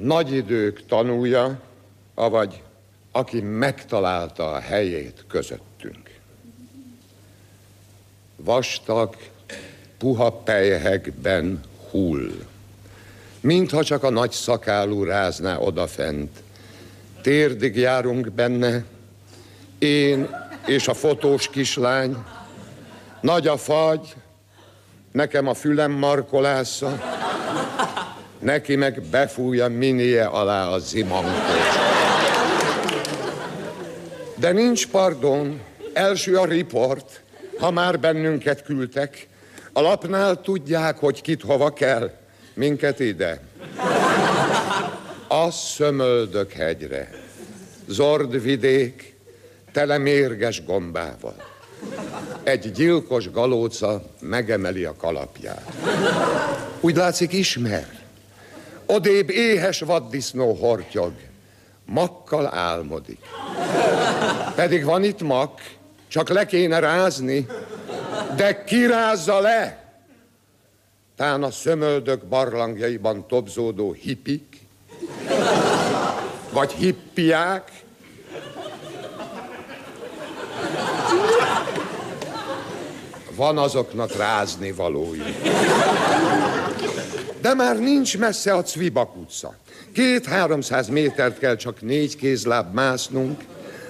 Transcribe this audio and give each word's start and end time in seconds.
nagy 0.00 0.32
idők 0.32 0.86
tanulja, 0.86 1.60
avagy 2.14 2.62
aki 3.12 3.40
megtalálta 3.40 4.52
a 4.52 4.58
helyét 4.58 5.24
közöttünk. 5.28 6.10
Vastag, 8.36 9.16
puha 9.98 10.32
pejhekben 10.32 11.60
hull, 11.90 12.30
mintha 13.40 13.84
csak 13.84 14.02
a 14.02 14.10
nagy 14.10 14.30
szakálú 14.30 15.04
rázná 15.04 15.58
odafent. 15.58 16.42
Térdig 17.22 17.76
járunk 17.76 18.32
benne, 18.32 18.84
én 19.78 20.28
és 20.66 20.88
a 20.88 20.94
fotós 20.94 21.48
kislány, 21.48 22.16
nagy 23.20 23.46
a 23.46 23.56
fagy, 23.56 24.14
nekem 25.12 25.46
a 25.46 25.54
fülem 25.54 25.90
markolásza, 25.90 27.19
neki 28.40 28.76
meg 28.76 29.02
befújja 29.10 29.68
minie 29.68 30.24
alá 30.24 30.68
a 30.68 30.78
zimankot. 30.78 31.88
De 34.36 34.52
nincs 34.52 34.86
pardon, 34.86 35.60
első 35.92 36.36
a 36.36 36.44
riport, 36.44 37.22
ha 37.58 37.70
már 37.70 38.00
bennünket 38.00 38.62
küldtek. 38.62 39.28
A 39.72 39.80
lapnál 39.80 40.40
tudják, 40.40 40.98
hogy 40.98 41.20
kit 41.22 41.42
hova 41.42 41.72
kell, 41.72 42.10
minket 42.54 43.00
ide. 43.00 43.40
A 45.28 45.50
szömöldök 45.50 46.52
hegyre, 46.52 47.10
zord 47.86 48.42
vidék, 48.42 49.14
tele 49.72 49.98
mérges 49.98 50.64
gombával. 50.64 51.34
Egy 52.42 52.72
gyilkos 52.72 53.30
galóca 53.30 54.02
megemeli 54.20 54.84
a 54.84 54.94
kalapját. 54.96 55.72
Úgy 56.80 56.96
látszik, 56.96 57.32
ismer. 57.32 57.99
Odébb 58.90 59.30
éhes 59.30 59.80
vaddisznó 59.80 60.52
hortyog. 60.52 61.12
Makkal 61.84 62.46
álmodik. 62.54 63.20
Pedig 64.54 64.84
van 64.84 65.04
itt 65.04 65.20
mak, 65.20 65.60
csak 66.08 66.28
le 66.28 66.46
kéne 66.46 66.78
rázni. 66.78 67.46
De 68.36 68.64
kirázza 68.64 69.40
le! 69.40 69.84
Tán 71.16 71.42
a 71.42 71.50
szömöldök 71.50 72.24
barlangjaiban 72.24 73.26
tobzódó 73.26 73.92
hipik, 73.92 74.60
vagy 76.52 76.72
hippiák, 76.72 77.70
van 83.40 83.58
azoknak 83.58 84.16
rázni 84.16 84.72
valójuk. 84.72 85.26
De 87.40 87.54
már 87.54 87.78
nincs 87.78 88.18
messze 88.18 88.54
a 88.54 88.62
Cvibak 88.62 89.16
utca. 89.16 89.54
Két-háromszáz 89.92 90.88
métert 90.88 91.38
kell 91.38 91.56
csak 91.56 91.80
négy 91.80 92.16
kézláb 92.16 92.74
másznunk, 92.74 93.40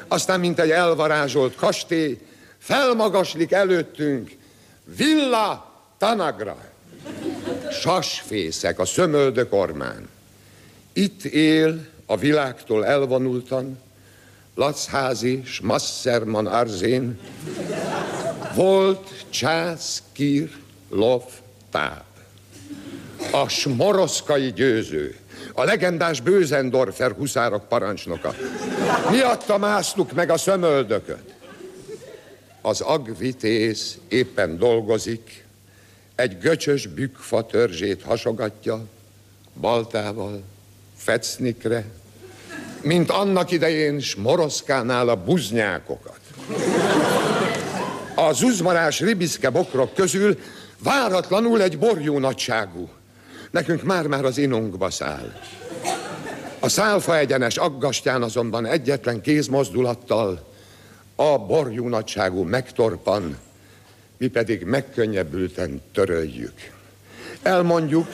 aztán, 0.09 0.41
mint 0.41 0.61
egy 0.61 0.71
elvarázsolt 0.71 1.55
kastély, 1.55 2.19
felmagaslik 2.59 3.53
előttünk 3.53 4.31
Villa 4.97 5.73
Tanagra. 5.99 6.57
Sasfészek 7.71 8.79
a 8.79 8.85
szömöldök 8.85 9.53
ormán. 9.53 10.09
Itt 10.93 11.25
él 11.25 11.87
a 12.07 12.17
világtól 12.17 12.87
elvonultan 12.87 13.79
Lacházi, 14.55 15.43
Smasserman 15.45 16.47
Arzén, 16.47 17.19
volt 18.55 19.25
csász, 19.31 20.03
kír, 20.13 20.51
lov, 20.89 21.23
táp. 21.71 22.05
A 23.33 23.49
smoroszkai 23.49 24.53
győző, 24.53 25.17
a 25.53 25.65
legendás 25.65 26.21
Bőzendorfer 26.21 27.13
huszárok 27.13 27.69
parancsnoka. 27.69 28.35
Miatta 29.11 29.59
másztuk 29.59 30.13
meg 30.13 30.31
a 30.31 30.37
szömöldököt. 30.37 31.35
Az 32.61 32.81
agvitész 32.81 33.99
éppen 34.09 34.59
dolgozik, 34.59 35.45
egy 36.15 36.39
göcsös 36.39 36.87
bükfa 36.87 37.47
törzsét 37.47 38.03
hasogatja, 38.03 38.85
baltával, 39.61 40.43
fecnikre, 40.97 41.85
mint 42.83 43.11
annak 43.11 43.51
idején 43.51 44.01
Smoroszkánál 44.01 45.09
a 45.09 45.17
buznyákokat. 45.17 46.19
A 48.29 48.33
zuzmarás 48.33 49.01
ribiszke 49.01 49.51
bokrok 49.51 49.95
közül 49.95 50.39
váratlanul 50.83 51.63
egy 51.63 51.79
borjú 51.79 52.19
nagyságú. 52.19 52.89
Nekünk 53.51 53.83
már-már 53.83 54.25
az 54.25 54.39
inunkba 54.39 54.91
száll. 54.91 55.33
A 56.59 56.69
szálfa 56.69 57.19
egyenes 57.19 57.57
aggastyán 57.57 58.23
azonban 58.23 58.67
egyetlen 58.67 59.21
kézmozdulattal 59.21 60.49
a 61.15 61.39
borjú 61.39 61.89
nagyságú 61.89 62.43
megtorpan, 62.43 63.37
mi 64.17 64.27
pedig 64.27 64.65
megkönnyebbülten 64.65 65.83
töröljük. 65.93 66.71
Elmondjuk, 67.43 68.09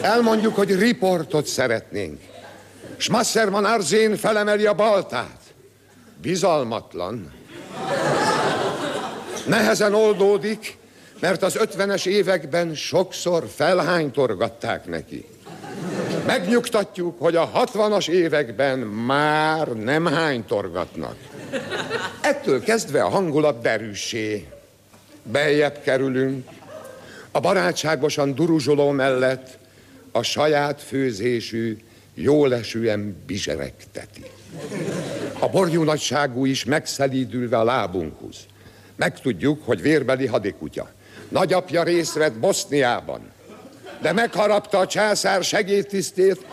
elmondjuk, 0.00 0.54
hogy 0.54 0.78
riportot 0.78 1.46
szeretnénk. 1.46 2.20
Smasserman 2.96 3.64
Arzén 3.64 4.16
felemeli 4.16 4.66
a 4.66 4.74
baltát. 4.74 5.40
Bizalmatlan. 6.22 7.42
Nehezen 9.46 9.94
oldódik, 9.94 10.76
mert 11.20 11.42
az 11.42 11.56
ötvenes 11.56 12.06
években 12.06 12.74
sokszor 12.74 13.48
felhánytorgatták 13.54 14.86
neki. 14.86 15.24
Megnyugtatjuk, 16.26 17.18
hogy 17.18 17.36
a 17.36 17.44
hatvanas 17.44 18.08
években 18.08 18.78
már 18.78 19.68
nem 19.68 20.06
hánytorgatnak. 20.06 21.16
Ettől 22.20 22.62
kezdve 22.62 23.02
a 23.02 23.08
hangulat 23.08 23.60
derűsé. 23.60 24.48
Beljebb 25.22 25.80
kerülünk, 25.82 26.48
a 27.30 27.40
barátságosan 27.40 28.34
duruzsoló 28.34 28.90
mellett 28.90 29.58
a 30.12 30.22
saját 30.22 30.82
főzésű, 30.82 31.78
jólesően 32.14 33.22
bizseregteti. 33.26 34.22
A 35.38 35.48
borjú 35.48 35.82
nagyságú 35.82 36.44
is 36.44 36.64
megszelídülve 36.64 37.58
a 37.58 37.64
lábunkhoz. 37.64 38.36
Megtudjuk, 38.96 39.64
hogy 39.64 39.82
vérbeli 39.82 40.26
hadikutya. 40.26 40.90
Nagyapja 41.28 41.82
részt 41.82 42.14
vett 42.14 42.38
Boszniában, 42.38 43.32
de 44.02 44.12
megharapta 44.12 44.78
a 44.78 44.86
császár 44.86 45.44
segédtisztét, 45.44 46.46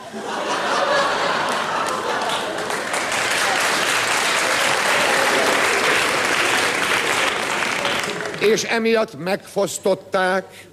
és 8.39 8.63
emiatt 8.63 9.17
megfosztották 9.23 10.70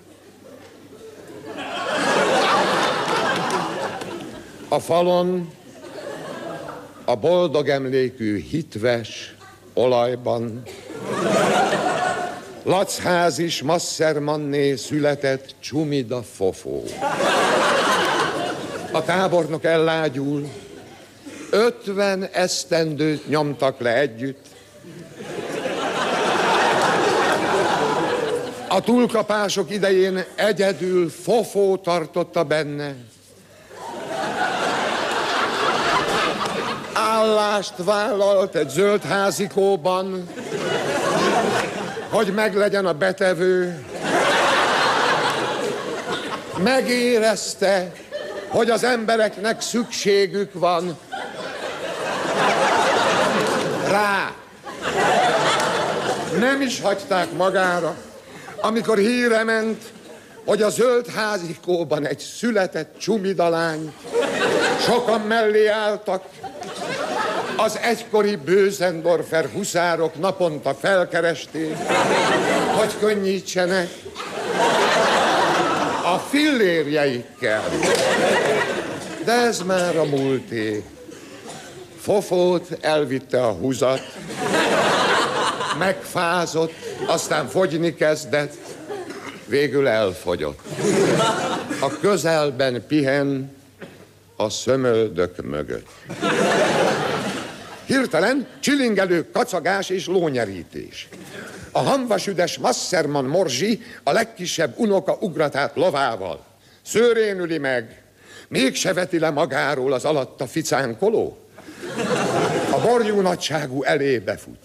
a 4.68 4.78
falon 4.78 5.50
a 7.04 7.16
boldog 7.16 7.68
emlékű 7.68 8.40
hitves 8.40 9.34
olajban 9.74 10.62
Lacház 12.62 13.38
is 13.38 13.62
Masszermanné 13.62 14.76
született 14.76 15.54
Csumida 15.60 16.22
Fofó. 16.22 16.82
A 18.92 19.04
tábornok 19.04 19.64
ellágyul, 19.64 20.48
ötven 21.50 22.28
esztendőt 22.32 23.28
nyomtak 23.28 23.80
le 23.80 23.94
együtt. 23.94 24.46
A 28.68 28.80
túlkapások 28.80 29.70
idején 29.70 30.24
egyedül 30.34 31.10
Fofó 31.10 31.76
tartotta 31.76 32.44
benne. 32.44 32.94
Állást 37.28 37.72
vállalt 37.76 38.54
egy 38.54 38.68
zöld 38.68 39.02
házikóban, 39.02 40.28
hogy 42.08 42.34
meglegyen 42.34 42.86
a 42.86 42.92
betevő. 42.92 43.84
Megérezte, 46.62 47.92
hogy 48.48 48.70
az 48.70 48.84
embereknek 48.84 49.60
szükségük 49.60 50.50
van 50.52 50.98
rá. 53.88 54.32
Nem 56.38 56.60
is 56.60 56.80
hagyták 56.80 57.32
magára, 57.32 57.96
amikor 58.60 58.98
híre 58.98 59.44
ment, 59.44 59.82
hogy 60.44 60.62
a 60.62 60.68
zöld 60.68 61.06
házikóban 61.06 62.06
egy 62.06 62.18
született 62.18 62.98
csumidalány. 62.98 63.94
Sokan 64.80 65.20
mellé 65.20 65.66
álltak, 65.66 66.22
az 67.60 67.78
egykori 67.82 68.36
Bőzendorfer 68.36 69.48
huszárok 69.52 70.18
naponta 70.18 70.74
felkeresték, 70.74 71.76
hogy 72.76 72.98
könnyítsenek 73.00 73.88
a 76.04 76.18
fillérjeikkel. 76.18 77.62
De 79.24 79.32
ez 79.32 79.62
már 79.62 79.96
a 79.96 80.04
múlté. 80.04 80.84
Fofót 82.00 82.78
elvitte 82.80 83.44
a 83.44 83.52
húzat, 83.52 84.02
megfázott, 85.78 86.72
aztán 87.06 87.48
fogyni 87.48 87.94
kezdett, 87.94 88.54
végül 89.46 89.88
elfogyott. 89.88 90.60
A 91.80 91.98
közelben 92.00 92.84
pihen 92.86 93.56
a 94.36 94.50
szömöldök 94.50 95.42
mögött. 95.42 95.88
Hirtelen 97.88 98.46
csilingelő 98.60 99.30
kacagás 99.30 99.88
és 99.88 100.06
lónyerítés. 100.06 101.08
A 101.72 101.78
hamvasüdes 101.78 102.58
Masserman 102.58 103.24
Morzsi 103.24 103.82
a 104.02 104.12
legkisebb 104.12 104.74
unoka 104.76 105.16
ugratát 105.20 105.76
lovával. 105.76 106.44
Szőrén 106.82 107.40
üli 107.40 107.58
meg, 107.58 108.02
mégse 108.48 108.92
veti 108.92 109.18
le 109.18 109.30
magáról 109.30 109.92
az 109.92 110.04
alatta 110.04 110.46
ficánkoló. 110.46 111.38
A 112.70 112.80
borjú 112.80 113.20
nagyságú 113.20 113.82
elébe 113.82 114.36
fut. 114.36 114.58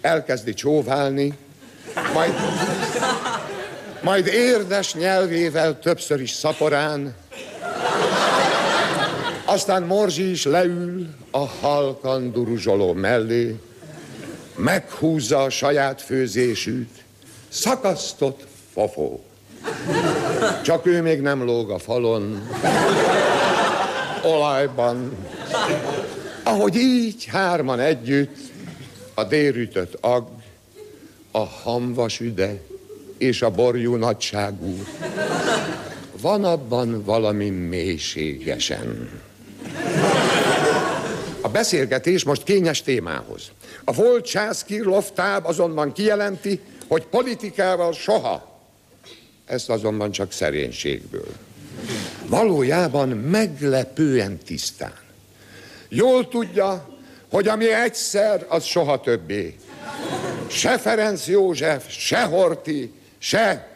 Elkezdi 0.00 0.54
csóválni, 0.54 1.32
majd, 2.14 2.32
majd 4.02 4.26
érdes 4.26 4.94
nyelvével 4.94 5.78
többször 5.78 6.20
is 6.20 6.30
szaporán, 6.30 7.14
aztán 9.44 9.82
Morzsi 9.82 10.30
is 10.30 10.44
leül 10.44 11.06
a 11.30 11.46
halkan 11.46 12.32
duruzsoló 12.32 12.92
mellé, 12.92 13.56
meghúzza 14.56 15.42
a 15.42 15.50
saját 15.50 16.02
főzésűt, 16.02 17.04
szakasztott 17.48 18.46
fofó. 18.72 19.24
Csak 20.62 20.86
ő 20.86 21.02
még 21.02 21.20
nem 21.20 21.44
lóg 21.44 21.70
a 21.70 21.78
falon, 21.78 22.48
olajban. 24.24 25.16
Ahogy 26.42 26.76
így 26.76 27.24
hárman 27.24 27.80
együtt, 27.80 28.36
a 29.14 29.24
dérütött 29.24 29.96
ag, 30.00 30.28
a 31.30 31.44
hamvas 31.44 32.20
üde 32.20 32.60
és 33.18 33.42
a 33.42 33.50
borjú 33.50 33.94
nagyságú. 33.94 34.76
Van 36.20 36.44
abban 36.44 37.04
valami 37.04 37.50
mélységesen. 37.50 39.10
A 41.42 41.48
beszélgetés 41.48 42.24
most 42.24 42.42
kényes 42.42 42.82
témához. 42.82 43.50
A 43.84 43.92
volt 43.92 44.26
Császkirlov 44.26 45.10
táb 45.14 45.46
azonban 45.46 45.92
kijelenti, 45.92 46.60
hogy 46.88 47.04
politikával 47.04 47.92
soha. 47.92 48.60
Ezt 49.44 49.70
azonban 49.70 50.10
csak 50.10 50.32
szerénységből. 50.32 51.28
Valójában 52.26 53.08
meglepően 53.08 54.38
tisztán. 54.38 55.00
Jól 55.88 56.28
tudja, 56.28 56.88
hogy 57.30 57.48
ami 57.48 57.72
egyszer, 57.72 58.46
az 58.48 58.64
soha 58.64 59.00
többé. 59.00 59.56
Se 60.48 60.78
Ferenc 60.78 61.26
József, 61.26 61.84
se 61.88 62.22
Horti, 62.22 62.92
se 63.18 63.71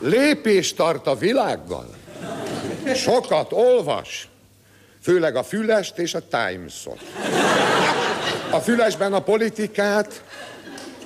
lépést 0.00 0.76
tart 0.76 1.06
a 1.06 1.14
világgal. 1.14 1.94
Sokat 2.94 3.52
olvas, 3.52 4.28
főleg 5.02 5.36
a 5.36 5.42
Fülest 5.42 5.98
és 5.98 6.14
a 6.14 6.20
Times-ot. 6.28 7.00
A 8.50 8.58
Fülesben 8.58 9.12
a 9.12 9.20
politikát, 9.20 10.22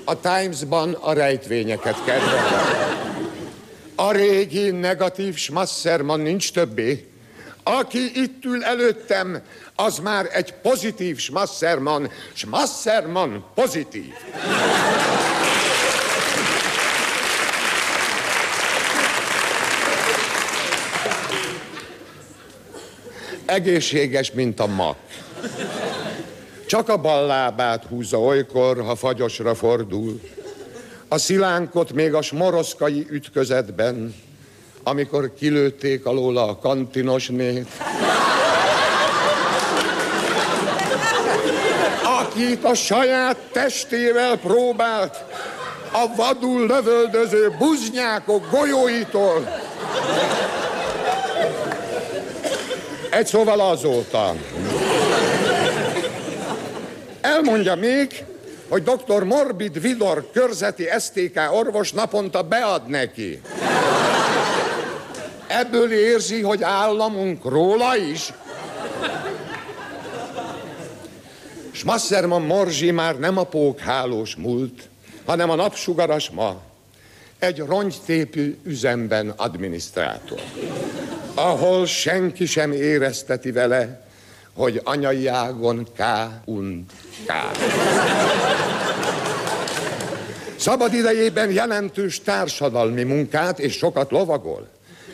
a 0.05 0.21
Times-ban 0.21 0.93
a 0.93 1.13
rejtvényeket 1.13 2.05
kedvel. 2.05 2.63
A 3.95 4.13
régi 4.13 4.71
negatív 4.71 5.37
Schmasserman 5.37 6.21
nincs 6.21 6.53
többé. 6.53 7.09
Aki 7.63 8.23
itt 8.23 8.45
ül 8.45 8.65
előttem, 8.65 9.43
az 9.75 9.99
már 9.99 10.29
egy 10.33 10.55
pozitív 10.63 11.19
Schmasserman. 11.19 12.11
Schmasserman 12.33 13.45
pozitív. 13.55 14.13
Egészséges, 23.47 24.33
mint 24.33 24.61
a 24.61 24.67
mak. 24.67 24.97
Csak 26.67 26.89
a 26.89 26.97
bal 26.97 27.27
lábát 27.27 27.85
húzza 27.85 28.21
olykor, 28.21 28.83
ha 28.85 28.97
fagyosra 28.97 29.55
fordul. 29.55 30.21
A 31.09 31.19
szilánkot 31.19 31.93
még 31.93 32.15
a 32.15 32.23
smoroszkai 32.23 33.07
ütközetben, 33.11 34.15
amikor 34.83 35.35
kilőtték 35.35 36.07
alóla 36.07 36.49
a 36.49 36.59
kantinosnét. 36.59 37.69
Akit 42.03 42.65
a 42.65 42.75
saját 42.75 43.37
testével 43.53 44.39
próbált 44.39 45.25
a 45.93 46.15
vadul 46.17 46.67
lövöldöző 46.67 47.55
buznyákok 47.59 48.51
golyóitól 48.51 49.64
egy 53.15 53.27
szóval 53.27 53.61
azóta. 53.61 54.35
Elmondja 57.21 57.75
még, 57.75 58.25
hogy 58.69 58.83
dr. 58.83 59.23
Morbid 59.23 59.81
Vidor 59.81 60.31
körzeti 60.33 60.85
STK 60.99 61.41
orvos 61.53 61.93
naponta 61.93 62.43
bead 62.43 62.87
neki. 62.87 63.41
Ebből 65.47 65.93
érzi, 65.93 66.43
hogy 66.43 66.63
államunk 66.63 67.45
róla 67.45 67.97
is. 67.97 68.33
Smasserman 71.71 72.43
Morzsi 72.43 72.91
már 72.91 73.19
nem 73.19 73.39
a 73.39 73.45
pókhálós 73.45 74.37
múlt, 74.37 74.89
hanem 75.25 75.51
a 75.51 75.55
napsugaras 75.55 76.31
ma. 76.31 76.61
Egy 77.39 77.59
rongytépű 77.59 78.59
üzemben 78.65 79.33
adminisztrátor 79.37 80.41
ahol 81.35 81.87
senki 81.87 82.47
sem 82.47 82.73
érezteti 82.73 83.53
vele, 83.53 84.03
hogy 84.53 84.81
anyai 84.85 85.27
ágon 85.27 85.89
K 85.97 86.03
und 86.45 86.85
K. 87.27 87.33
Szabad 90.57 90.95
idejében 90.95 91.51
jelentős 91.51 92.21
társadalmi 92.21 93.03
munkát 93.03 93.59
és 93.59 93.77
sokat 93.77 94.11
lovagol. 94.11 94.69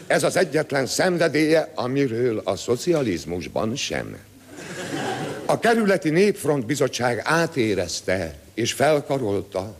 Ez 0.06 0.22
az 0.22 0.36
egyetlen 0.36 0.86
szenvedélye, 0.86 1.72
amiről 1.74 2.40
a 2.44 2.56
szocializmusban 2.56 3.76
sem. 3.76 4.16
A 5.46 5.58
kerületi 5.58 6.10
népfront 6.10 6.66
bizottság 6.66 7.20
átérezte 7.24 8.34
és 8.54 8.72
felkarolta. 8.72 9.74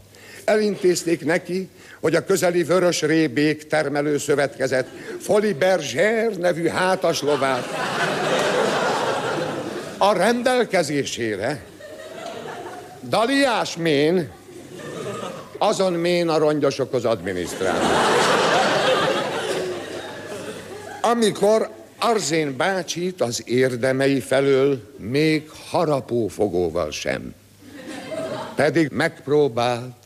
Elintézték 0.45 1.25
neki, 1.25 1.69
hogy 2.01 2.15
a 2.15 2.25
közeli 2.25 2.63
Vörös 2.63 3.03
Rébék 3.03 3.67
termelő 3.67 4.19
szövetkezet 4.19 4.87
Foli 5.19 5.53
Berzser 5.53 6.33
nevű 6.37 6.67
hátaslovát 6.67 7.65
a 9.99 10.13
rendelkezésére 10.13 11.63
Daliás 13.09 13.77
Mén 13.77 14.31
azon 15.59 15.93
Mén 15.93 16.29
a 16.29 16.39
rongyosokhoz 16.39 17.05
adminisztrál. 17.05 17.81
Amikor 21.01 21.71
Arzén 21.99 22.57
bácsit 22.57 23.21
az 23.21 23.43
érdemei 23.47 24.21
felől 24.21 24.95
még 24.97 25.51
harapófogóval 25.71 26.91
sem. 26.91 27.35
Pedig 28.55 28.91
megpróbált 28.93 30.00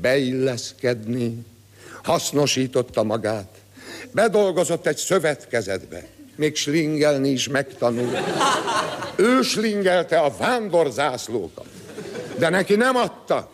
beilleszkedni, 0.00 1.46
hasznosította 2.02 3.02
magát, 3.02 3.48
bedolgozott 4.10 4.86
egy 4.86 4.96
szövetkezetbe, 4.96 6.06
még 6.36 6.56
slingelni 6.56 7.28
is 7.28 7.48
megtanult. 7.48 8.18
Ő 9.16 9.42
slingelte 9.42 10.18
a 10.18 10.32
vándorzászlókat, 10.38 11.66
de 12.38 12.48
neki 12.48 12.74
nem 12.74 12.96
adtak. 12.96 13.50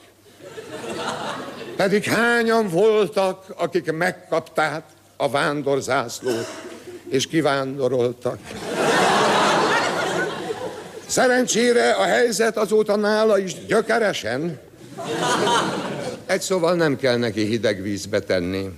Pedig 1.77 2.05
hányan 2.05 2.69
voltak, 2.69 3.45
akik 3.57 3.93
megkapták 3.93 4.85
a 5.17 5.29
vándorzászlót, 5.29 6.47
és 7.09 7.27
kivándoroltak. 7.27 8.39
Szerencsére 11.07 11.91
a 11.91 12.03
helyzet 12.03 12.57
azóta 12.57 12.97
nála 12.97 13.39
is 13.39 13.67
gyökeresen 13.67 14.61
egy 16.35 16.41
szóval 16.41 16.75
nem 16.75 16.97
kell 16.97 17.17
neki 17.17 17.45
hideg 17.45 17.83
vízbe 17.83 18.21
tenni. 18.21 18.69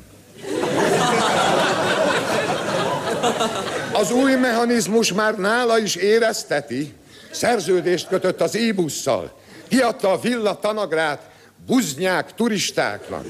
Az 3.93 4.11
új 4.11 4.35
mechanizmus 4.35 5.13
már 5.13 5.39
nála 5.39 5.79
is 5.79 5.95
érezteti. 5.95 6.93
Szerződést 7.31 8.09
kötött 8.09 8.41
az 8.41 8.57
íbusszal. 8.57 9.33
Kiadta 9.69 10.13
a 10.13 10.21
villa 10.21 10.59
tanagrát 10.59 11.31
buznyák 11.67 12.35
turistáknak. 12.35 13.25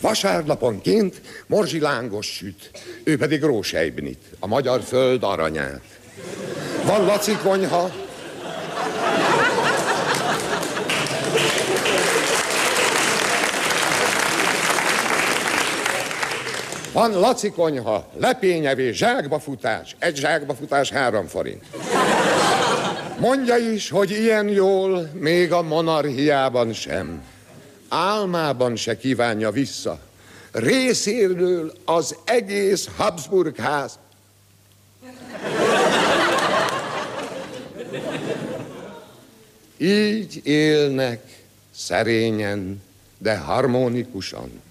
Vasárnaponként 0.00 1.20
Morzsi 1.46 1.80
lángos 1.80 2.26
süt, 2.26 2.70
ő 3.04 3.16
pedig 3.16 3.42
rósejbnit, 3.42 4.22
a 4.40 4.46
magyar 4.46 4.82
föld 4.82 5.22
aranyát. 5.22 5.82
Van 6.84 7.04
Laci 7.04 7.36
konyha, 7.42 7.90
Van 16.92 17.20
Laci 17.20 17.50
konyha, 17.50 18.08
lepényevés, 18.18 18.96
zsákbafutás. 18.96 19.96
Egy 19.98 20.16
zsákbafutás 20.16 20.90
három 20.90 21.26
forint. 21.26 21.64
Mondja 23.18 23.56
is, 23.56 23.90
hogy 23.90 24.10
ilyen 24.10 24.48
jól 24.48 25.10
még 25.12 25.52
a 25.52 25.62
monarchiában 25.62 26.72
sem. 26.72 27.22
Álmában 27.88 28.76
se 28.76 28.96
kívánja 28.96 29.50
vissza. 29.50 29.98
Részéről 30.52 31.72
az 31.84 32.16
egész 32.24 32.88
Habsburg 32.96 33.56
ház. 33.56 33.98
Így 39.76 40.40
élnek 40.44 41.20
szerényen, 41.74 42.82
de 43.18 43.36
harmonikusan. 43.36 44.62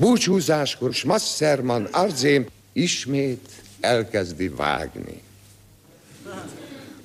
Búcsúzáskor 0.00 0.94
Schmasserman 0.94 1.84
Arzém 1.84 2.46
ismét 2.72 3.48
elkezdi 3.80 4.48
vágni. 4.48 5.22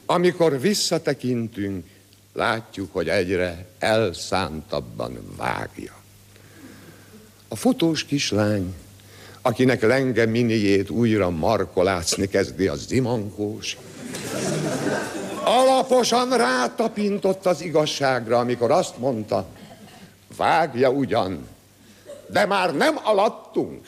Amikor 0.06 0.60
visszatekintünk, 0.60 1.86
látjuk, 2.34 2.94
hogy 2.94 3.10
egyre 3.10 3.66
elszántabban 3.80 5.34
vágja. 5.38 5.94
A 7.48 7.56
fotós 7.56 8.04
kislány, 8.06 8.74
akinek 9.42 9.82
lenge 9.82 10.26
miniét 10.26 10.90
újra 10.90 11.30
markolászni 11.30 12.28
kezdi 12.28 12.68
az 12.68 12.86
zimankós, 12.88 13.78
alaposan 15.44 16.38
rátapintott 16.38 17.46
az 17.46 17.62
igazságra, 17.62 18.38
amikor 18.38 18.72
azt 18.72 18.98
mondta, 18.98 19.48
vágja 20.38 20.90
ugyan, 20.90 21.54
de 22.28 22.46
már 22.46 22.76
nem 22.76 23.00
alattunk. 23.04 23.86